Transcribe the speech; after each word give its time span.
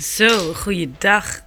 Zo, 0.00 0.52
goeiedag. 0.52 1.44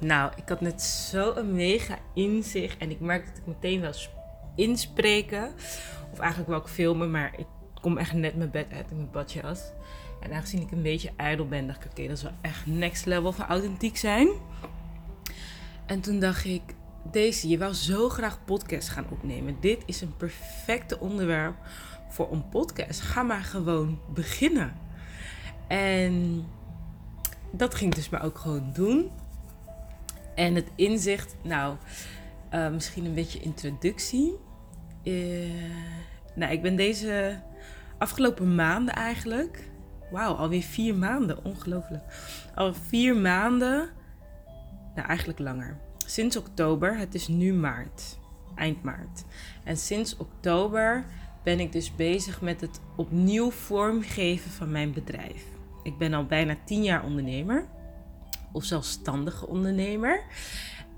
Nou, 0.00 0.32
ik 0.36 0.48
had 0.48 0.60
net 0.60 0.82
zo 0.82 1.34
een 1.34 1.54
mega 1.54 1.98
inzicht 2.14 2.78
en 2.78 2.90
ik 2.90 3.00
merk 3.00 3.26
dat 3.26 3.36
ik 3.36 3.46
meteen 3.46 3.80
wel 3.80 3.92
inspreken. 4.54 5.52
Of 6.12 6.18
eigenlijk 6.18 6.50
wel 6.50 6.58
ik 6.58 6.66
filmen, 6.66 7.10
maar 7.10 7.32
ik 7.38 7.46
kom 7.80 7.98
echt 7.98 8.12
net 8.12 8.36
mijn 8.36 8.50
bed 8.50 8.66
uit 8.72 8.90
in 8.90 8.96
mijn 8.96 9.10
badjas. 9.10 9.60
En 10.20 10.32
aangezien 10.32 10.60
ik 10.60 10.70
een 10.70 10.82
beetje 10.82 11.10
ijdel 11.16 11.48
ben, 11.48 11.66
dacht 11.66 11.84
ik, 11.84 11.90
oké, 11.90 12.02
dat 12.02 12.16
is 12.16 12.22
wel 12.22 12.32
echt 12.40 12.66
next 12.66 13.06
level 13.06 13.32
van 13.32 13.46
authentiek 13.46 13.96
zijn. 13.96 14.28
En 15.86 16.00
toen 16.00 16.20
dacht 16.20 16.44
ik, 16.44 16.62
deze, 17.10 17.48
je 17.48 17.58
wou 17.58 17.74
zo 17.74 18.08
graag 18.08 18.44
podcast 18.44 18.88
gaan 18.88 19.06
opnemen. 19.10 19.56
Dit 19.60 19.82
is 19.86 20.00
een 20.00 20.16
perfecte 20.16 20.98
onderwerp 21.00 21.54
voor 22.08 22.32
een 22.32 22.48
podcast. 22.48 23.00
Ga 23.00 23.22
maar 23.22 23.42
gewoon 23.42 24.00
beginnen. 24.14 24.72
En 25.68 26.44
dat 27.50 27.74
ging 27.74 27.90
ik 27.90 27.96
dus 27.96 28.08
maar 28.08 28.24
ook 28.24 28.38
gewoon 28.38 28.70
doen. 28.72 29.10
En 30.34 30.54
het 30.54 30.70
inzicht, 30.74 31.36
nou, 31.42 31.76
uh, 32.54 32.68
misschien 32.70 33.04
een 33.04 33.14
beetje 33.14 33.40
introductie. 33.40 34.36
Uh, 35.02 35.52
nou, 36.34 36.52
ik 36.52 36.62
ben 36.62 36.76
deze 36.76 37.40
afgelopen 37.98 38.54
maanden 38.54 38.94
eigenlijk. 38.94 39.68
Wauw, 40.10 40.34
alweer 40.34 40.62
vier 40.62 40.94
maanden, 40.94 41.44
ongelooflijk. 41.44 42.02
Al 42.54 42.74
vier 42.74 43.16
maanden, 43.16 43.88
nou 44.94 45.08
eigenlijk 45.08 45.38
langer. 45.38 45.76
Sinds 46.06 46.36
oktober, 46.36 46.98
het 46.98 47.14
is 47.14 47.28
nu 47.28 47.52
maart, 47.52 48.18
eind 48.54 48.82
maart. 48.82 49.24
En 49.64 49.76
sinds 49.76 50.16
oktober 50.16 51.04
ben 51.42 51.60
ik 51.60 51.72
dus 51.72 51.94
bezig 51.94 52.40
met 52.40 52.60
het 52.60 52.80
opnieuw 52.96 53.50
vormgeven 53.50 54.50
van 54.50 54.70
mijn 54.70 54.92
bedrijf. 54.92 55.44
Ik 55.88 55.98
ben 55.98 56.14
al 56.14 56.26
bijna 56.26 56.56
tien 56.64 56.82
jaar 56.82 57.04
ondernemer. 57.04 57.68
Of 58.52 58.64
zelfstandige 58.64 59.46
ondernemer. 59.46 60.22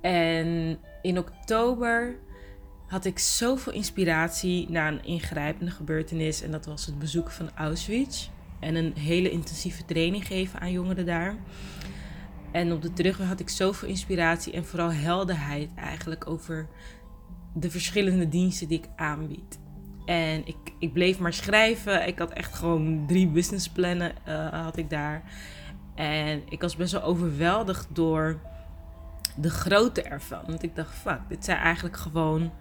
En 0.00 0.78
in 1.02 1.18
oktober 1.18 2.18
had 2.86 3.04
ik 3.04 3.18
zoveel 3.18 3.72
inspiratie 3.72 4.70
na 4.70 4.88
een 4.88 5.04
ingrijpende 5.04 5.70
gebeurtenis. 5.70 6.42
En 6.42 6.50
dat 6.50 6.66
was 6.66 6.86
het 6.86 6.98
bezoeken 6.98 7.32
van 7.32 7.50
Auschwitz. 7.54 8.28
En 8.60 8.74
een 8.74 8.92
hele 8.96 9.30
intensieve 9.30 9.84
training 9.84 10.26
geven 10.26 10.60
aan 10.60 10.72
jongeren 10.72 11.06
daar. 11.06 11.36
En 12.52 12.72
op 12.72 12.82
de 12.82 12.92
terugweg 12.92 13.28
had 13.28 13.40
ik 13.40 13.48
zoveel 13.48 13.88
inspiratie 13.88 14.52
en 14.52 14.64
vooral 14.64 14.92
helderheid 14.92 15.70
eigenlijk 15.74 16.26
over 16.26 16.68
de 17.54 17.70
verschillende 17.70 18.28
diensten 18.28 18.68
die 18.68 18.78
ik 18.78 18.88
aanbied. 18.96 19.58
En 20.10 20.46
ik, 20.46 20.56
ik 20.78 20.92
bleef 20.92 21.18
maar 21.18 21.32
schrijven. 21.32 22.06
Ik 22.06 22.18
had 22.18 22.32
echt 22.32 22.54
gewoon 22.54 23.04
drie 23.06 23.28
businessplannen 23.28 24.12
uh, 24.28 24.62
had 24.62 24.76
ik 24.76 24.90
daar. 24.90 25.22
En 25.94 26.42
ik 26.48 26.60
was 26.60 26.76
best 26.76 26.92
wel 26.92 27.02
overweldigd 27.02 27.86
door 27.92 28.40
de 29.36 29.50
grootte 29.50 30.02
ervan. 30.02 30.42
Want 30.46 30.62
ik 30.62 30.76
dacht, 30.76 30.94
fuck, 30.94 31.20
dit 31.28 31.44
zijn 31.44 31.58
eigenlijk 31.58 31.96
gewoon 31.96 32.52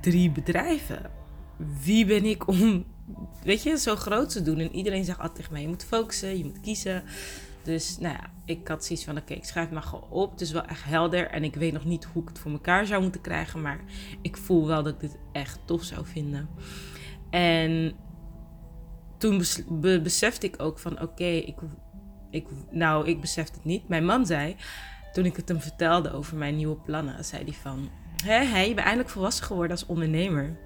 drie 0.00 0.30
bedrijven. 0.30 1.10
Wie 1.82 2.06
ben 2.06 2.24
ik 2.24 2.48
om, 2.48 2.84
weet 3.42 3.62
je, 3.62 3.78
zo 3.78 3.96
groot 3.96 4.30
te 4.30 4.42
doen? 4.42 4.58
En 4.58 4.74
iedereen 4.74 5.04
zegt 5.04 5.18
altijd 5.18 5.36
tegen 5.36 5.52
mij, 5.52 5.62
je 5.62 5.68
moet 5.68 5.84
focussen, 5.84 6.38
je 6.38 6.44
moet 6.44 6.60
kiezen. 6.60 7.02
Dus 7.64 7.98
nou 7.98 8.16
ik 8.44 8.68
had 8.68 8.84
zoiets 8.84 9.04
van, 9.04 9.16
oké, 9.16 9.34
ik 9.34 9.44
schrijf 9.44 9.70
maar 9.70 9.82
gewoon 9.82 10.10
op. 10.10 10.30
Het 10.30 10.40
is 10.40 10.50
wel 10.50 10.64
echt 10.64 10.84
helder 10.84 11.26
en 11.30 11.44
ik 11.44 11.54
weet 11.54 11.72
nog 11.72 11.84
niet 11.84 12.04
hoe 12.04 12.22
ik 12.22 12.28
het 12.28 12.38
voor 12.38 12.50
elkaar 12.50 12.86
zou 12.86 13.02
moeten 13.02 13.20
krijgen. 13.20 13.62
Maar 13.62 13.80
ik 14.22 14.36
voel 14.36 14.66
wel 14.66 14.82
dat 14.82 14.92
ik 14.92 15.00
dit 15.00 15.18
echt 15.32 15.60
tof 15.64 15.82
zou 15.82 16.06
vinden. 16.06 16.48
En 17.30 17.96
toen 19.18 19.42
besefte 20.02 20.46
ik 20.46 20.62
ook 20.62 20.78
van, 20.78 21.02
oké, 21.02 21.24
ik, 21.24 21.56
ik, 22.30 22.46
nou, 22.70 23.06
ik 23.06 23.20
besefte 23.20 23.54
het 23.54 23.64
niet. 23.64 23.88
Mijn 23.88 24.04
man 24.04 24.26
zei, 24.26 24.56
toen 25.12 25.24
ik 25.24 25.36
het 25.36 25.48
hem 25.48 25.60
vertelde 25.60 26.12
over 26.12 26.36
mijn 26.36 26.56
nieuwe 26.56 26.76
plannen, 26.76 27.24
zei 27.24 27.44
hij 27.44 27.52
van, 27.52 27.90
hé, 28.24 28.44
hé, 28.44 28.60
je 28.60 28.74
bent 28.74 28.86
eindelijk 28.86 29.08
volwassen 29.08 29.44
geworden 29.44 29.76
als 29.76 29.86
ondernemer. 29.86 30.56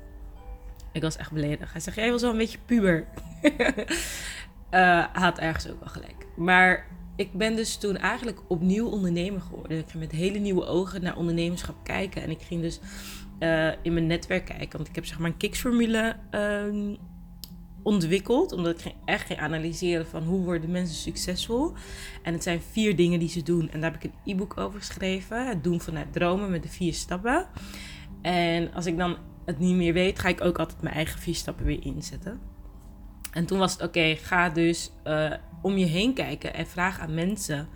Ik 0.93 1.03
was 1.03 1.17
echt 1.17 1.33
beledigd. 1.33 1.73
Hij 1.73 1.81
zegt, 1.81 1.97
jij 1.97 2.11
was 2.11 2.23
wel 2.23 2.31
een 2.31 2.37
beetje 2.37 2.59
puber. 2.67 3.07
uh, 4.71 5.05
had 5.13 5.39
ergens 5.39 5.69
ook 5.69 5.81
wel 5.81 5.89
gelijk. 5.89 6.27
Maar 6.37 6.87
ik 7.17 7.33
ben 7.33 7.57
dus 7.57 7.77
toen 7.77 7.97
eigenlijk 7.97 8.41
opnieuw 8.49 8.87
ondernemer 8.87 9.41
geworden. 9.41 9.79
Ik 9.79 9.91
ging 9.91 10.03
met 10.03 10.13
hele 10.13 10.39
nieuwe 10.39 10.65
ogen 10.65 11.03
naar 11.03 11.17
ondernemerschap 11.17 11.77
kijken. 11.83 12.23
En 12.23 12.31
ik 12.31 12.43
ging 12.43 12.61
dus 12.61 12.81
uh, 13.41 13.73
in 13.83 13.93
mijn 13.93 14.07
netwerk 14.07 14.45
kijken. 14.45 14.77
Want 14.77 14.89
ik 14.89 14.95
heb 14.95 15.07
zeg 15.07 15.19
maar 15.19 15.31
een 15.31 15.37
kicksformule 15.37 16.17
um, 16.31 16.97
ontwikkeld. 17.83 18.53
Omdat 18.53 18.85
ik 18.85 18.95
echt 19.05 19.27
ging 19.27 19.39
analyseren 19.39 20.07
van 20.07 20.23
hoe 20.23 20.45
worden 20.45 20.71
mensen 20.71 20.97
succesvol. 20.97 21.73
En 22.23 22.33
het 22.33 22.43
zijn 22.43 22.61
vier 22.71 22.97
dingen 22.97 23.19
die 23.19 23.29
ze 23.29 23.43
doen. 23.43 23.71
En 23.71 23.81
daar 23.81 23.93
heb 23.93 24.03
ik 24.03 24.11
een 24.11 24.33
e-book 24.33 24.57
over 24.57 24.79
geschreven. 24.79 25.49
Het 25.49 25.65
doen 25.65 25.81
vanuit 25.81 26.13
dromen 26.13 26.51
met 26.51 26.63
de 26.63 26.69
vier 26.69 26.95
stappen. 26.95 27.47
En 28.23 28.73
als 28.73 28.87
ik 28.87 28.97
dan 28.97 29.17
het 29.45 29.59
niet 29.59 29.77
meer 29.77 29.93
weet, 29.93 30.19
ga 30.19 30.29
ik 30.29 30.45
ook 30.45 30.59
altijd 30.59 30.83
mijn 30.83 30.95
eigen 30.95 31.21
vier 31.21 31.35
stappen 31.35 31.65
weer 31.65 31.85
inzetten. 31.85 32.41
En 33.33 33.47
toen 33.47 33.59
was 33.59 33.73
het 33.73 33.83
oké, 33.83 34.17
ga 34.17 34.49
dus 34.49 34.91
uh, 35.05 35.33
om 35.63 35.77
je 35.77 35.87
heen 35.87 36.15
kijken 36.15 36.55
en 36.55 36.67
vraag 36.67 37.01
aan 37.01 37.15
mensen 37.15 37.69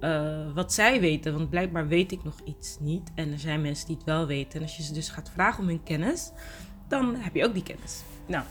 uh, 0.00 0.54
wat 0.54 0.72
zij 0.72 1.00
weten. 1.00 1.36
Want 1.36 1.50
blijkbaar 1.50 1.88
weet 1.88 2.12
ik 2.12 2.24
nog 2.24 2.40
iets 2.44 2.76
niet. 2.80 3.10
En 3.14 3.32
er 3.32 3.38
zijn 3.38 3.60
mensen 3.60 3.86
die 3.86 3.96
het 3.96 4.04
wel 4.04 4.26
weten. 4.26 4.56
En 4.56 4.62
als 4.62 4.76
je 4.76 4.82
ze 4.82 4.92
dus 4.92 5.08
gaat 5.08 5.30
vragen 5.34 5.62
om 5.62 5.68
hun 5.68 5.82
kennis, 5.82 6.30
dan 6.88 7.16
heb 7.16 7.34
je 7.34 7.44
ook 7.44 7.54
die 7.54 7.62
kennis. 7.62 8.02
Nou, 8.26 8.44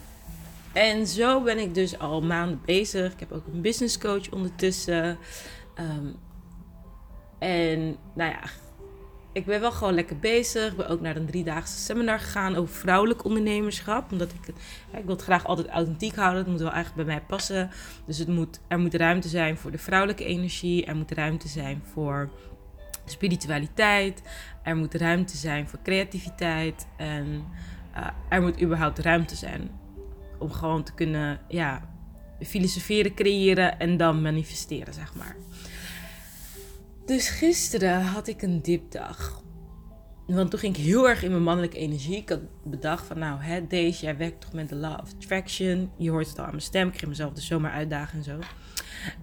en 0.74 1.08
zo 1.08 1.42
ben 1.42 1.58
ik 1.58 1.74
dus 1.74 2.00
al 2.00 2.22
maanden 2.22 2.62
bezig. 2.66 3.14
Ik 3.14 3.20
heb 3.20 3.32
ook 3.32 3.48
een 3.48 3.62
business 3.62 3.98
coach 3.98 4.32
ondertussen. 4.32 5.18
Um, 5.80 6.16
en 7.40 7.98
nou 8.16 8.32
ja, 8.32 8.42
ik 9.34 9.46
ben 9.46 9.60
wel 9.60 9.72
gewoon 9.72 9.94
lekker 9.94 10.20
bezig. 10.20 10.72
Ik 10.72 10.78
ben 10.78 10.88
ook 10.88 11.02
naar 11.02 11.16
een 11.16 11.26
driedaagse 11.26 11.78
seminar 11.78 12.20
gegaan 12.20 12.56
over 12.56 12.76
vrouwelijk 12.76 13.26
ondernemerschap. 13.26 14.12
Omdat 14.12 14.32
ik, 14.32 14.48
ik 14.98 15.06
wil 15.06 15.16
het 15.16 15.24
graag 15.24 15.46
altijd 15.46 15.68
authentiek 15.68 16.16
houden. 16.16 16.40
Het 16.40 16.48
moet 16.48 16.60
wel 16.62 16.72
eigenlijk 16.72 17.06
bij 17.08 17.16
mij 17.16 17.26
passen. 17.28 17.70
Dus 18.06 18.18
het 18.18 18.28
moet, 18.28 18.60
er 18.68 18.80
moet 18.80 18.94
ruimte 18.94 19.28
zijn 19.28 19.58
voor 19.58 19.72
de 19.72 19.78
vrouwelijke 19.78 20.26
energie. 20.26 20.86
Er 20.86 20.96
moet 20.96 21.12
ruimte 21.12 21.48
zijn 21.48 21.82
voor 21.94 22.30
spiritualiteit. 23.06 24.22
Er 24.64 24.76
moet 24.76 24.94
ruimte 24.94 25.38
zijn 25.38 25.68
voor 25.68 25.80
creativiteit. 25.84 26.88
En 26.98 27.46
uh, 27.96 28.08
er 28.30 28.42
moet 28.42 28.62
überhaupt 28.62 29.00
ruimte 29.00 29.36
zijn 29.36 29.72
om 30.40 30.52
gewoon 30.52 30.84
te 30.84 30.94
kunnen 30.94 31.40
ja, 31.48 31.82
filosoferen, 32.42 33.14
creëren 33.14 33.80
en 33.80 33.98
dan 33.98 34.22
manifesteren, 34.22 34.94
zeg 34.94 35.16
maar. 35.16 35.36
Dus 37.06 37.30
gisteren 37.30 38.02
had 38.02 38.28
ik 38.28 38.42
een 38.42 38.62
dipdag. 38.62 39.42
Want 40.28 40.50
toen 40.50 40.60
ging 40.60 40.78
ik 40.78 40.84
heel 40.84 41.10
erg 41.10 41.24
in 41.24 41.32
mijn 41.32 41.44
mannelijke 41.44 41.78
energie. 41.78 42.16
Ik 42.16 42.30
had 42.30 42.40
bedacht 42.64 43.06
van, 43.06 43.20
nou, 43.20 43.42
hè, 43.42 43.68
deze, 43.68 44.04
jij 44.04 44.18
werkt 44.18 44.42
toch 44.42 44.54
met 44.54 44.70
de 44.70 44.76
law 44.76 45.00
of 45.02 45.14
attraction. 45.14 45.92
Je 45.98 46.10
hoort 46.10 46.28
het 46.28 46.38
al 46.40 46.44
aan 46.44 46.50
mijn 46.50 46.62
stem. 46.62 46.88
Ik 46.88 46.98
ging 46.98 47.10
mezelf 47.10 47.34
dus 47.34 47.48
zomaar 47.48 47.72
uitdagen 47.72 48.18
en 48.18 48.24
zo. 48.24 48.40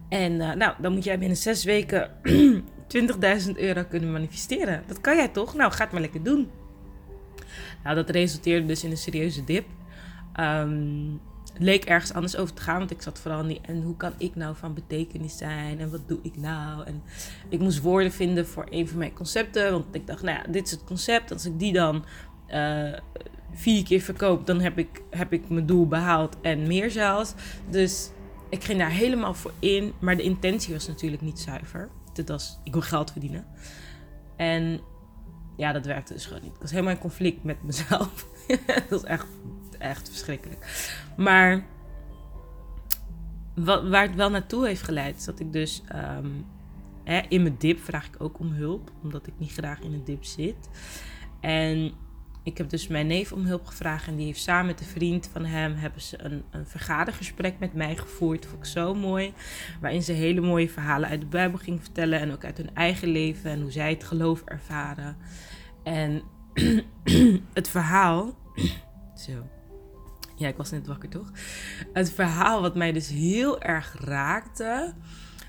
En 0.08 0.32
uh, 0.32 0.52
nou, 0.52 0.74
dan 0.80 0.92
moet 0.92 1.04
jij 1.04 1.18
binnen 1.18 1.36
zes 1.36 1.64
weken 1.64 2.10
20.000 3.46 3.50
euro 3.54 3.84
kunnen 3.84 4.12
manifesteren. 4.12 4.82
Dat 4.86 5.00
kan 5.00 5.16
jij 5.16 5.28
toch? 5.28 5.54
Nou, 5.54 5.72
ga 5.72 5.82
het 5.82 5.92
maar 5.92 6.00
lekker 6.00 6.22
doen. 6.22 6.50
Nou, 7.84 7.94
dat 7.94 8.10
resulteerde 8.10 8.66
dus 8.66 8.84
in 8.84 8.90
een 8.90 8.96
serieuze 8.96 9.44
dip. 9.44 9.66
Um, 10.40 11.20
leek 11.58 11.84
ergens 11.84 12.12
anders 12.12 12.36
over 12.36 12.54
te 12.54 12.62
gaan. 12.62 12.78
Want 12.78 12.90
ik 12.90 13.02
zat 13.02 13.18
vooral 13.18 13.42
niet. 13.42 13.60
En 13.66 13.82
hoe 13.82 13.96
kan 13.96 14.12
ik 14.18 14.34
nou 14.34 14.56
van 14.56 14.74
betekenis 14.74 15.36
zijn? 15.36 15.80
En 15.80 15.90
wat 15.90 16.08
doe 16.08 16.18
ik 16.22 16.36
nou? 16.36 16.86
En 16.86 17.02
ik 17.48 17.60
moest 17.60 17.80
woorden 17.80 18.12
vinden 18.12 18.46
voor 18.46 18.66
een 18.70 18.88
van 18.88 18.98
mijn 18.98 19.12
concepten. 19.12 19.72
Want 19.72 19.84
ik 19.92 20.06
dacht, 20.06 20.22
nou 20.22 20.38
ja, 20.38 20.52
dit 20.52 20.64
is 20.64 20.70
het 20.70 20.84
concept. 20.84 21.32
Als 21.32 21.46
ik 21.46 21.58
die 21.58 21.72
dan 21.72 22.04
uh, 22.48 22.92
vier 23.52 23.84
keer 23.84 24.00
verkoop, 24.00 24.46
dan 24.46 24.60
heb 24.60 24.78
ik, 24.78 25.02
heb 25.10 25.32
ik 25.32 25.48
mijn 25.48 25.66
doel 25.66 25.86
behaald. 25.86 26.36
En 26.40 26.66
meer 26.66 26.90
zelfs. 26.90 27.34
Dus 27.68 28.10
ik 28.48 28.64
ging 28.64 28.78
daar 28.78 28.90
helemaal 28.90 29.34
voor 29.34 29.52
in. 29.58 29.92
Maar 29.98 30.16
de 30.16 30.22
intentie 30.22 30.74
was 30.74 30.88
natuurlijk 30.88 31.22
niet 31.22 31.38
zuiver. 31.38 31.88
Dit 32.12 32.28
was, 32.28 32.58
ik 32.64 32.72
wil 32.72 32.82
geld 32.82 33.10
verdienen. 33.10 33.46
En 34.36 34.80
ja, 35.56 35.72
dat 35.72 35.86
werkte 35.86 36.12
dus 36.12 36.26
gewoon 36.26 36.42
niet. 36.42 36.54
Ik 36.54 36.60
was 36.60 36.70
helemaal 36.70 36.92
in 36.92 36.98
conflict 36.98 37.44
met 37.44 37.62
mezelf. 37.62 38.26
dat 38.66 38.88
was 38.88 39.04
echt 39.04 39.26
echt 39.80 40.08
verschrikkelijk. 40.08 40.92
Maar 41.16 41.64
wat, 43.54 43.88
waar 43.88 44.02
het 44.02 44.14
wel 44.14 44.30
naartoe 44.30 44.66
heeft 44.66 44.82
geleid, 44.82 45.16
is 45.16 45.24
dat 45.24 45.40
ik 45.40 45.52
dus 45.52 45.82
ehm, 45.88 46.30
hè, 47.04 47.20
in 47.28 47.42
mijn 47.42 47.56
dip 47.58 47.80
vraag 47.80 48.06
ik 48.06 48.14
ook 48.18 48.38
om 48.38 48.52
hulp, 48.52 48.90
omdat 49.02 49.26
ik 49.26 49.32
niet 49.36 49.52
graag 49.52 49.80
in 49.80 49.92
een 49.92 50.04
dip 50.04 50.24
zit. 50.24 50.68
En 51.40 51.92
ik 52.42 52.58
heb 52.58 52.68
dus 52.68 52.86
mijn 52.86 53.06
neef 53.06 53.32
om 53.32 53.44
hulp 53.44 53.66
gevraagd 53.66 54.06
en 54.06 54.16
die 54.16 54.26
heeft 54.26 54.40
samen 54.40 54.66
met 54.66 54.80
een 54.80 54.86
vriend 54.86 55.28
van 55.32 55.44
hem 55.44 55.74
hebben 55.74 56.00
ze 56.00 56.22
een, 56.22 56.42
een 56.50 56.66
vergadergesprek 56.66 57.58
met 57.58 57.74
mij 57.74 57.96
gevoerd. 57.96 58.46
Vond 58.46 58.58
ik 58.58 58.70
zo 58.70 58.94
mooi. 58.94 59.32
Waarin 59.80 60.02
ze 60.02 60.12
hele 60.12 60.40
mooie 60.40 60.68
verhalen 60.68 61.08
uit 61.08 61.20
de 61.20 61.26
Bijbel 61.26 61.58
ging 61.58 61.82
vertellen 61.82 62.20
en 62.20 62.32
ook 62.32 62.44
uit 62.44 62.56
hun 62.56 62.74
eigen 62.74 63.08
leven 63.08 63.50
en 63.50 63.60
hoe 63.60 63.72
zij 63.72 63.90
het 63.90 64.04
geloof 64.04 64.42
ervaren. 64.44 65.16
En 65.82 66.22
het 67.54 67.68
verhaal. 67.68 68.34
Zo. 69.26 69.59
Ja, 70.40 70.48
ik 70.48 70.56
was 70.56 70.70
net 70.70 70.86
wakker 70.86 71.08
toch? 71.08 71.30
Het 71.92 72.12
verhaal 72.12 72.60
wat 72.60 72.74
mij 72.74 72.92
dus 72.92 73.08
heel 73.08 73.60
erg 73.60 73.96
raakte, 73.98 74.94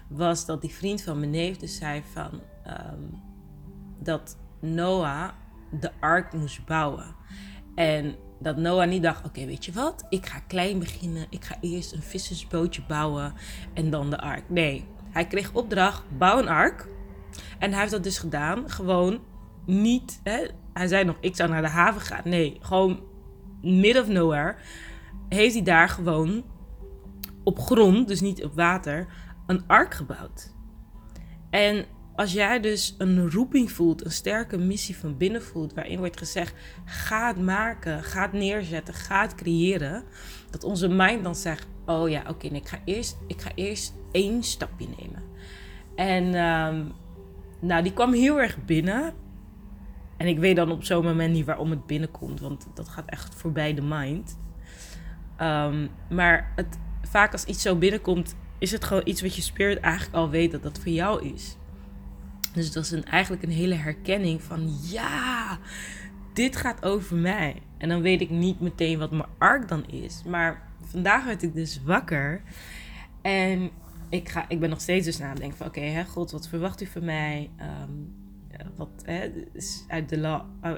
was 0.07 0.45
dat 0.45 0.61
die 0.61 0.73
vriend 0.73 1.01
van 1.01 1.19
mijn 1.19 1.31
neef 1.31 1.57
dus 1.57 1.77
zei 1.77 2.03
van 2.11 2.41
ehm, 2.63 3.03
dat 3.99 4.38
Noah 4.59 5.29
de 5.79 5.91
ark 5.99 6.33
moest 6.33 6.65
bouwen. 6.65 7.15
En 7.75 8.15
dat 8.39 8.57
Noah 8.57 8.88
niet 8.88 9.03
dacht: 9.03 9.25
oké, 9.25 9.45
weet 9.45 9.65
je 9.65 9.71
wat? 9.71 10.05
Ik 10.09 10.25
ga 10.25 10.39
klein 10.39 10.79
beginnen. 10.79 11.25
Ik 11.29 11.45
ga 11.45 11.57
eerst 11.61 11.93
een 11.93 12.01
vissersbootje 12.01 12.81
bouwen 12.88 13.33
en 13.73 13.89
dan 13.89 14.09
de 14.09 14.19
ark. 14.19 14.43
Nee, 14.49 14.85
hij 15.09 15.27
kreeg 15.27 15.53
opdracht: 15.53 16.03
bouw 16.17 16.39
een 16.39 16.47
ark. 16.47 16.88
En 17.59 17.71
hij 17.71 17.79
heeft 17.79 17.91
dat 17.91 18.03
dus 18.03 18.17
gedaan. 18.17 18.69
Gewoon 18.69 19.19
niet. 19.65 20.19
Hè? 20.23 20.47
Hij 20.73 20.88
zei 20.88 21.03
nog: 21.03 21.17
ik 21.19 21.35
zou 21.35 21.49
naar 21.49 21.61
de 21.61 21.67
haven 21.67 22.01
gaan. 22.01 22.21
Nee, 22.23 22.57
gewoon 22.61 23.09
mid 23.62 24.00
of 24.00 24.08
nowhere. 24.08 24.56
Heeft 25.30 25.54
hij 25.54 25.63
daar 25.63 25.90
gewoon 25.90 26.44
op 27.44 27.60
grond, 27.60 28.08
dus 28.08 28.22
niet 28.22 28.44
op 28.44 28.54
water, 28.54 29.08
een 29.48 29.68
ark 29.68 29.94
gebouwd. 29.94 30.54
En 31.50 31.86
als 32.16 32.34
jij 32.34 32.60
dus 32.60 32.96
een 32.98 33.31
roeping 33.31 33.72
voelt, 33.72 34.06
een 34.06 34.12
sterke 34.12 34.58
missie 34.58 34.98
van 34.98 35.18
binnen 35.18 35.44
voelt, 35.44 35.74
waarin 35.74 35.98
wordt 35.98 36.18
gezegd: 36.18 36.54
ga 36.86 37.28
het 37.28 37.42
maken, 37.42 38.04
ga 38.04 38.22
het 38.22 38.34
neerzetten, 38.34 38.94
ga 38.94 39.22
het 39.22 39.36
creëren, 39.36 40.04
dat 40.50 40.63
onze 40.63 40.88
mind 40.88 41.24
dan 41.24 41.36
zegt: 41.36 41.68
oh 41.86 42.10
ja, 42.10 42.24
oké, 42.28 42.48
ik, 42.48 42.68
ga 42.68 42.80
eerst, 42.86 43.18
ik 43.28 43.42
ga 43.42 43.52
eerst 43.56 43.94
één 44.12 44.44
stapje 44.44 44.88
nemen. 45.00 45.24
En 45.96 46.34
ehm, 46.34 46.84
nou, 47.60 47.84
die 47.84 47.94
kwam 47.94 48.13
heel 48.13 48.42
erg 48.42 48.66
binnen. 48.66 49.13
En 50.21 50.27
ik 50.27 50.39
weet 50.39 50.56
dan 50.56 50.71
op 50.71 50.83
zo'n 50.83 51.03
moment 51.03 51.33
niet 51.33 51.45
waarom 51.45 51.69
het 51.69 51.85
binnenkomt, 51.85 52.39
want 52.39 52.68
dat 52.73 52.89
gaat 52.89 53.09
echt 53.09 53.35
voorbij 53.35 53.73
de 53.73 53.81
mind. 53.81 54.39
Ehm, 55.38 55.88
maar 56.09 56.51
het, 56.56 56.79
vaak 57.01 57.31
als 57.31 57.45
iets 57.45 57.62
zo 57.62 57.75
binnenkomt, 57.75 58.35
is 58.57 58.71
het 58.71 58.83
gewoon 58.83 59.01
iets 59.06 59.21
wat 59.21 59.35
je 59.35 59.41
spirit 59.41 59.79
eigenlijk 59.79 60.15
al 60.15 60.29
weet 60.29 60.51
dat 60.51 60.63
dat 60.63 60.79
voor 60.79 60.91
jou 60.91 61.33
is. 61.33 61.56
Dus 62.53 62.71
dat 62.71 62.83
is 62.83 62.91
een, 62.91 63.06
eigenlijk 63.06 63.44
een 63.44 63.51
hele 63.51 63.75
herkenning 63.75 64.41
van 64.41 64.77
ja, 64.81 65.59
dit 66.33 66.56
gaat 66.56 66.85
over 66.85 67.15
mij. 67.15 67.62
En 67.77 67.89
dan 67.89 68.01
weet 68.01 68.21
ik 68.21 68.29
niet 68.29 68.59
meteen 68.59 69.00
wat 69.00 69.12
mijn 69.12 69.29
ark 69.38 69.67
dan 69.67 69.85
is. 69.88 70.24
Maar 70.25 70.67
vandaag 70.81 71.25
werd 71.25 71.44
ik 71.44 71.53
dus 71.53 71.81
wakker. 71.83 72.41
En 73.21 73.69
ik, 74.09 74.29
ga, 74.29 74.45
ik 74.50 74.59
ben 74.59 74.69
nog 74.69 74.81
steeds 74.81 75.06
dus 75.06 75.17
nadenken 75.17 75.57
van 75.57 75.67
oké, 75.67 75.79
okay, 75.79 76.06
God, 76.06 76.31
wat 76.31 76.47
verwacht 76.47 76.81
u 76.81 76.85
van 76.85 77.06
mij? 77.06 77.50
Um, 77.59 78.20
wat 78.81 79.04
hè, 79.06 79.30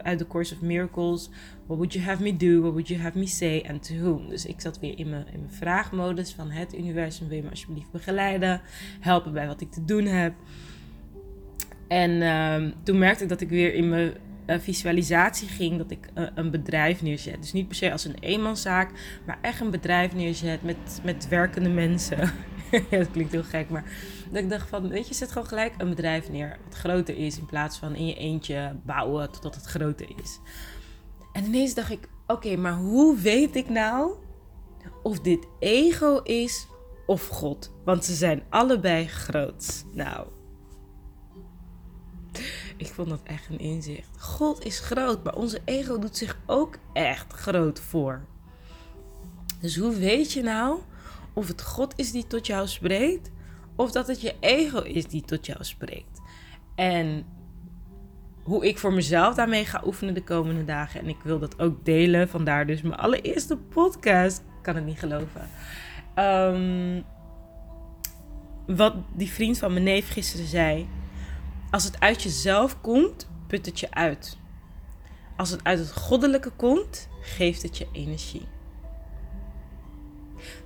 uit 0.03 0.19
de 0.19 0.27
course 0.27 0.53
of 0.53 0.61
miracles. 0.61 1.29
What 1.65 1.77
would 1.77 1.93
you 1.93 2.05
have 2.05 2.21
me 2.21 2.37
do? 2.37 2.61
What 2.61 2.71
would 2.71 2.87
you 2.87 3.01
have 3.01 3.17
me 3.17 3.25
say? 3.25 3.65
And 3.69 3.83
to 3.87 3.93
whom? 3.95 4.29
Dus 4.29 4.45
ik 4.45 4.61
zat 4.61 4.79
weer 4.79 4.99
in 4.99 5.09
mijn, 5.09 5.25
in 5.33 5.39
mijn 5.39 5.51
vraagmodus 5.51 6.33
van 6.33 6.49
het 6.49 6.77
universum. 6.77 7.27
Wil 7.27 7.37
je 7.37 7.43
me 7.43 7.49
alsjeblieft 7.49 7.91
begeleiden? 7.91 8.61
Helpen 8.99 9.33
bij 9.33 9.47
wat 9.47 9.61
ik 9.61 9.71
te 9.71 9.85
doen 9.85 10.05
heb. 10.05 10.33
En 11.87 12.21
ehm, 12.21 12.71
toen 12.83 12.97
merkte 12.97 13.23
ik 13.23 13.29
dat 13.29 13.41
ik 13.41 13.49
weer 13.49 13.73
in 13.73 13.89
mijn 13.89 14.13
uh, 14.47 14.55
visualisatie 14.59 15.47
ging 15.47 15.77
dat 15.77 15.91
ik 15.91 16.09
uh, 16.17 16.27
een 16.35 16.51
bedrijf 16.51 17.01
neerzet. 17.01 17.41
Dus 17.41 17.53
niet 17.53 17.67
per 17.67 17.75
se 17.75 17.91
als 17.91 18.05
een 18.05 18.17
eenmanszaak, 18.19 18.91
maar 19.25 19.37
echt 19.41 19.59
een 19.59 19.71
bedrijf 19.71 20.13
neerzet 20.13 20.63
met, 20.63 21.01
met 21.03 21.27
werkende 21.27 21.69
mensen. 21.69 22.19
dat 22.89 23.11
klinkt 23.11 23.31
heel 23.31 23.43
gek, 23.43 23.69
maar 23.69 23.83
dat 24.33 24.43
ik 24.43 24.49
dacht 24.49 24.69
van, 24.69 24.87
weet 24.87 25.07
je, 25.07 25.13
zet 25.13 25.31
gewoon 25.31 25.47
gelijk 25.47 25.73
een 25.77 25.89
bedrijf 25.89 26.29
neer 26.29 26.57
wat 26.63 26.75
groter 26.75 27.17
is 27.17 27.37
in 27.37 27.45
plaats 27.45 27.77
van 27.77 27.95
in 27.95 28.05
je 28.05 28.15
eentje 28.15 28.79
bouwen 28.83 29.31
totdat 29.31 29.55
het 29.55 29.65
groter 29.65 30.09
is. 30.23 30.39
En 31.33 31.45
ineens 31.45 31.73
dacht 31.73 31.91
ik, 31.91 32.09
oké, 32.27 32.55
maar 32.55 32.75
hoe 32.75 33.17
weet 33.17 33.55
ik 33.55 33.69
nou 33.69 34.13
of 35.03 35.19
dit 35.19 35.47
ego 35.59 36.17
is 36.17 36.67
of 37.05 37.27
God? 37.27 37.71
Want 37.85 38.05
ze 38.05 38.13
zijn 38.13 38.43
allebei 38.49 39.07
groot. 39.07 39.85
Nou, 39.91 40.27
ik 42.77 42.87
vond 42.87 43.09
dat 43.09 43.21
echt 43.23 43.49
een 43.49 43.59
inzicht. 43.59 44.21
God 44.21 44.65
is 44.65 44.79
groot, 44.79 45.23
maar 45.23 45.35
onze 45.35 45.61
ego 45.65 45.99
doet 45.99 46.17
zich 46.17 46.39
ook 46.45 46.77
echt 46.93 47.33
groot 47.33 47.79
voor. 47.79 48.25
Dus 49.59 49.77
hoe 49.77 49.95
weet 49.95 50.31
je 50.31 50.41
nou 50.43 50.79
of 51.33 51.47
het 51.47 51.61
God 51.61 51.93
is 51.95 52.11
die 52.11 52.27
tot 52.27 52.47
jou 52.47 52.67
spreekt, 52.67 53.31
of 53.75 53.91
dat 53.91 54.07
het 54.07 54.21
je 54.21 54.35
ego 54.39 54.79
is 54.79 55.05
die 55.05 55.21
tot 55.21 55.45
jou 55.45 55.63
spreekt? 55.63 56.21
En 56.75 57.25
hoe 58.43 58.67
ik 58.67 58.77
voor 58.77 58.93
mezelf 58.93 59.35
daarmee 59.35 59.65
ga 59.65 59.81
oefenen 59.85 60.13
de 60.13 60.23
komende 60.23 60.65
dagen. 60.65 60.99
En 60.99 61.07
ik 61.07 61.19
wil 61.23 61.39
dat 61.39 61.59
ook 61.59 61.85
delen. 61.85 62.29
Vandaar 62.29 62.65
dus 62.65 62.81
mijn 62.81 62.95
allereerste 62.95 63.57
podcast. 63.57 64.37
Ik 64.37 64.61
kan 64.61 64.75
het 64.75 64.85
niet 64.85 64.99
geloven. 64.99 65.49
Ehm, 66.13 67.01
wat 68.65 68.95
die 69.13 69.31
vriend 69.31 69.57
van 69.57 69.73
mijn 69.73 69.83
neef 69.83 70.11
gisteren 70.11 70.45
zei. 70.45 70.87
Als 71.71 71.83
het 71.83 71.99
uit 71.99 72.23
jezelf 72.23 72.81
komt, 72.81 73.29
put 73.47 73.65
het 73.65 73.79
je 73.79 73.91
uit. 73.91 74.37
Als 75.37 75.49
het 75.49 75.63
uit 75.63 75.79
het 75.79 75.91
goddelijke 75.91 76.49
komt, 76.49 77.09
geeft 77.21 77.61
het 77.61 77.77
je 77.77 77.87
energie. 77.91 78.47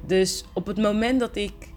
Dus 0.06 0.45
op 0.54 0.65
het 0.68 0.77
moment 0.77 1.19
dat 1.19 1.36
ik. 1.36 1.75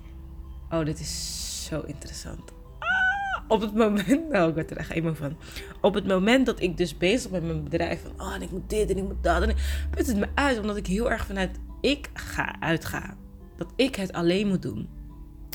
Oh, 0.70 0.84
dit 0.84 1.00
is 1.00 1.66
zo 1.68 1.82
interessant. 1.86 2.52
Ah, 2.78 3.44
op 3.48 3.60
het 3.60 3.74
moment. 3.74 4.28
Nou, 4.30 4.48
ik 4.48 4.54
word 4.54 4.70
er 4.70 4.76
echt 4.76 4.92
van. 5.12 5.36
Op 5.80 5.94
het 5.94 6.06
moment 6.06 6.46
dat 6.46 6.60
ik 6.60 6.76
dus 6.76 6.96
bezig 6.96 7.30
ben 7.30 7.42
met 7.42 7.52
mijn 7.52 7.64
bedrijf. 7.64 8.02
Van, 8.02 8.26
oh, 8.26 8.42
ik 8.42 8.50
moet 8.50 8.70
dit 8.70 8.90
en 8.90 8.96
ik 8.96 9.04
moet 9.04 9.22
dat. 9.22 9.42
En 9.42 9.48
ik 9.48 9.56
put 9.90 10.06
het 10.06 10.16
me 10.16 10.28
uit, 10.34 10.58
omdat 10.58 10.76
ik 10.76 10.86
heel 10.86 11.10
erg 11.10 11.26
vanuit 11.26 11.58
ik 11.80 12.10
ga 12.14 12.60
uitgaan. 12.60 13.16
Dat 13.56 13.72
ik 13.76 13.94
het 13.94 14.12
alleen 14.12 14.48
moet 14.48 14.62
doen. 14.62 14.88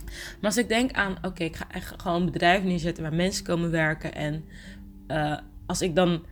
Maar 0.05 0.49
als 0.49 0.57
ik 0.57 0.67
denk 0.67 0.91
aan, 0.91 1.17
oké, 1.21 1.43
ik 1.43 1.55
ga 1.55 1.71
echt 1.71 2.01
gewoon 2.01 2.21
een 2.21 2.31
bedrijf 2.31 2.63
neerzetten 2.63 3.03
waar 3.03 3.13
mensen 3.13 3.43
komen 3.43 3.71
werken. 3.71 4.13
En 4.13 4.45
uh, 5.07 5.37
als 5.65 5.81
ik 5.81 5.95
dan 5.95 6.23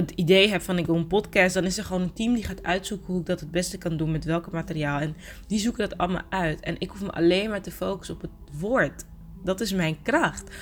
het 0.00 0.10
idee 0.10 0.48
heb 0.48 0.62
van 0.62 0.78
ik 0.78 0.86
wil 0.86 0.94
een 0.94 1.06
podcast, 1.06 1.54
dan 1.54 1.64
is 1.64 1.78
er 1.78 1.84
gewoon 1.84 2.02
een 2.02 2.12
team 2.12 2.34
die 2.34 2.44
gaat 2.44 2.62
uitzoeken 2.62 3.06
hoe 3.06 3.20
ik 3.20 3.26
dat 3.26 3.40
het 3.40 3.50
beste 3.50 3.78
kan 3.78 3.96
doen 3.96 4.10
met 4.10 4.24
welke 4.24 4.50
materiaal. 4.50 5.00
En 5.00 5.16
die 5.46 5.58
zoeken 5.58 5.88
dat 5.88 5.98
allemaal 5.98 6.22
uit. 6.28 6.60
En 6.60 6.76
ik 6.78 6.90
hoef 6.90 7.00
me 7.00 7.10
alleen 7.10 7.50
maar 7.50 7.62
te 7.62 7.70
focussen 7.70 8.14
op 8.14 8.20
het 8.20 8.30
woord. 8.60 9.04
Dat 9.44 9.60
is 9.60 9.72
mijn 9.72 10.02
kracht. 10.02 10.56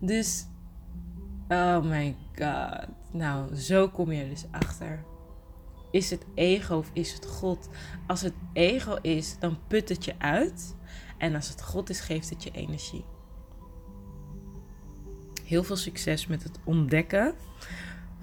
Dus, 0.00 0.46
oh 1.48 1.80
my 1.84 2.16
god. 2.34 2.86
Nou, 3.12 3.54
zo 3.54 3.88
kom 3.88 4.12
je 4.12 4.22
er 4.22 4.28
dus 4.28 4.44
achter. 4.50 5.04
Is 5.90 6.10
het 6.10 6.24
ego 6.34 6.76
of 6.76 6.90
is 6.92 7.12
het 7.12 7.26
God? 7.26 7.68
Als 8.06 8.20
het 8.20 8.34
ego 8.52 8.96
is, 9.02 9.36
dan 9.38 9.58
put 9.66 9.88
het 9.88 10.04
je 10.04 10.14
uit. 10.18 10.76
En 11.18 11.34
als 11.34 11.48
het 11.48 11.62
God 11.62 11.90
is, 11.90 12.00
geeft 12.00 12.30
het 12.30 12.42
je 12.42 12.50
energie. 12.50 13.04
Heel 15.44 15.64
veel 15.64 15.76
succes 15.76 16.26
met 16.26 16.42
het 16.42 16.58
ontdekken 16.64 17.34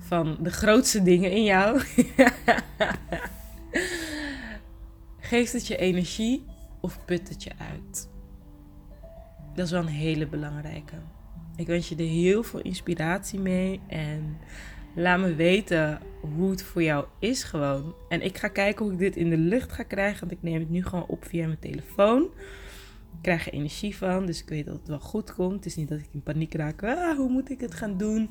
van 0.05 0.37
de 0.41 0.51
grootste 0.51 1.03
dingen 1.03 1.31
in 1.31 1.43
jou. 1.43 1.81
geeft 5.19 5.53
het 5.53 5.67
je 5.67 5.77
energie 5.77 6.45
of 6.81 7.05
put 7.05 7.29
het 7.29 7.43
je 7.43 7.51
uit? 7.57 8.09
Dat 9.55 9.65
is 9.65 9.71
wel 9.71 9.81
een 9.81 9.87
hele 9.87 10.27
belangrijke. 10.27 10.95
Ik 11.55 11.67
wens 11.67 11.89
je 11.89 11.95
er 11.95 12.05
heel 12.05 12.43
veel 12.43 12.61
inspiratie 12.61 13.39
mee 13.39 13.79
en 13.87 14.37
laat 14.95 15.19
me 15.19 15.35
weten 15.35 15.99
hoe 16.35 16.49
het 16.49 16.63
voor 16.63 16.83
jou 16.83 17.05
is 17.19 17.43
gewoon. 17.43 17.95
En 18.09 18.21
ik 18.21 18.37
ga 18.37 18.47
kijken 18.47 18.85
hoe 18.85 18.93
ik 18.93 18.99
dit 18.99 19.15
in 19.15 19.29
de 19.29 19.37
lucht 19.37 19.71
ga 19.71 19.83
krijgen, 19.83 20.19
want 20.19 20.31
ik 20.31 20.43
neem 20.43 20.59
het 20.59 20.69
nu 20.69 20.83
gewoon 20.83 21.07
op 21.07 21.25
via 21.25 21.45
mijn 21.45 21.59
telefoon 21.59 22.29
krijg 23.25 23.47
er 23.47 23.53
energie 23.53 23.95
van. 23.95 24.25
Dus 24.25 24.41
ik 24.41 24.49
weet 24.49 24.65
dat 24.65 24.75
het 24.75 24.87
wel 24.87 24.99
goed 24.99 25.33
komt. 25.33 25.55
Het 25.55 25.65
is 25.65 25.75
niet 25.75 25.89
dat 25.89 25.99
ik 25.99 26.07
in 26.11 26.23
paniek 26.23 26.53
raak. 26.53 26.83
Ah, 26.83 27.17
hoe 27.17 27.29
moet 27.29 27.49
ik 27.49 27.61
het 27.61 27.73
gaan 27.73 27.97
doen? 27.97 28.29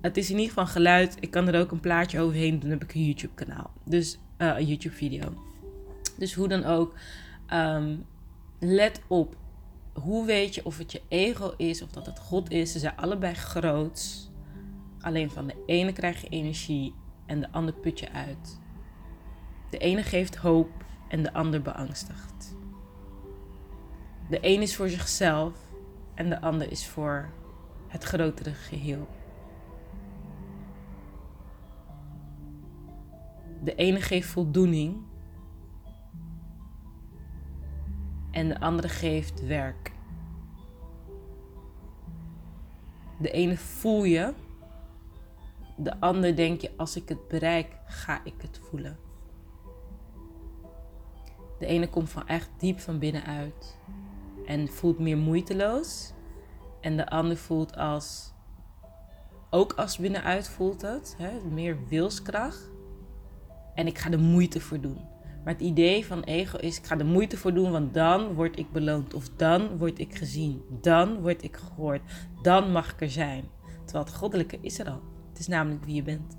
Het 0.00 0.16
is 0.16 0.30
in 0.30 0.36
ieder 0.36 0.48
geval 0.48 0.66
geluid. 0.66 1.16
Ik 1.20 1.30
kan 1.30 1.48
er 1.48 1.60
ook 1.60 1.70
een 1.70 1.80
plaatje 1.80 2.20
overheen 2.20 2.50
doen. 2.50 2.60
Dan 2.60 2.70
heb 2.70 2.82
ik 2.82 2.94
een 2.94 3.04
YouTube 3.04 3.34
kanaal. 3.34 3.70
Dus 3.84 4.18
uh, 4.38 4.58
een 4.58 4.66
YouTube 4.66 4.94
video. 4.94 5.44
Dus 6.18 6.34
hoe 6.34 6.48
dan 6.48 6.64
ook. 6.64 6.94
Ehm, 7.46 7.96
let 8.58 9.00
op. 9.06 9.36
Hoe 9.92 10.26
weet 10.26 10.54
je 10.54 10.64
of 10.64 10.78
het 10.78 10.92
je 10.92 11.02
ego 11.08 11.54
is 11.56 11.82
of 11.82 11.90
dat 11.90 12.06
het 12.06 12.18
God 12.18 12.50
is? 12.50 12.72
Ze 12.72 12.78
zijn 12.78 12.96
allebei 12.96 13.34
groot. 13.34 14.30
Alleen 15.00 15.30
van 15.30 15.46
de 15.46 15.54
ene 15.66 15.92
krijg 15.92 16.20
je 16.20 16.28
energie 16.28 16.94
en 17.26 17.40
de 17.40 17.50
ander 17.50 17.74
put 17.74 17.98
je 18.00 18.12
uit. 18.12 18.60
De 19.70 19.78
ene 19.78 20.02
geeft 20.02 20.36
hoop 20.36 20.70
en 21.08 21.22
de 21.22 21.32
ander 21.32 21.62
beangstigt. 21.62 22.56
De 24.28 24.38
een 24.40 24.62
is 24.62 24.76
voor 24.76 24.88
zichzelf 24.88 25.54
en 26.14 26.28
de 26.28 26.40
ander 26.40 26.70
is 26.70 26.86
voor 26.86 27.30
het 27.88 28.04
grotere 28.04 28.52
geheel. 28.54 29.08
De 33.62 33.74
ene 33.74 34.00
geeft 34.00 34.28
voldoening 34.28 34.96
en 38.30 38.48
de 38.48 38.60
andere 38.60 38.88
geeft 38.88 39.46
werk. 39.46 39.92
De 43.18 43.30
ene 43.30 43.56
voel 43.56 44.04
je, 44.04 44.34
de 45.76 46.00
ander 46.00 46.36
denk 46.36 46.60
je 46.60 46.70
als 46.76 46.96
ik 46.96 47.08
het 47.08 47.28
bereik, 47.28 47.76
ga 47.86 48.20
ik 48.24 48.34
het 48.36 48.60
voelen. 48.62 48.98
De 51.58 51.66
ene 51.66 51.88
komt 51.88 52.10
van 52.10 52.26
echt 52.26 52.50
diep 52.58 52.80
van 52.80 52.98
binnenuit 52.98 53.78
en 54.46 54.68
voelt 54.68 54.98
meer 54.98 55.18
moeiteloos. 55.18 56.12
En 56.80 56.96
de 56.96 57.10
ander 57.10 57.36
voelt 57.36 57.76
als, 57.76 58.32
ook 59.50 59.72
als 59.72 59.98
binnenuit 59.98 60.48
voelt 60.48 60.82
het, 60.82 61.14
hè, 61.18 61.40
meer 61.50 61.78
wilskracht. 61.88 62.70
En 63.74 63.86
ik 63.86 63.98
ga 63.98 64.10
de 64.10 64.18
moeite 64.18 64.60
voor 64.60 64.80
doen. 64.80 64.98
Maar 65.44 65.52
het 65.52 65.62
idee 65.62 66.06
van 66.06 66.22
ego 66.22 66.58
is, 66.58 66.78
ik 66.78 66.86
ga 66.86 66.96
de 66.96 67.04
moeite 67.04 67.36
voor 67.36 67.54
doen, 67.54 67.70
want 67.70 67.94
dan 67.94 68.34
word 68.34 68.58
ik 68.58 68.72
beloond. 68.72 69.14
Of 69.14 69.28
dan 69.36 69.78
word 69.78 69.98
ik 69.98 70.14
gezien. 70.14 70.62
Dan 70.80 71.20
word 71.20 71.42
ik 71.42 71.56
gehoord. 71.56 72.02
Dan 72.42 72.72
mag 72.72 72.92
ik 72.92 73.00
er 73.00 73.10
zijn. 73.10 73.44
Terwijl 73.84 74.04
het 74.04 74.14
goddelijke 74.14 74.58
is 74.60 74.78
er 74.78 74.88
al. 74.90 75.00
Het 75.28 75.38
is 75.38 75.46
namelijk 75.46 75.84
wie 75.84 75.94
je 75.94 76.02
bent. 76.02 76.36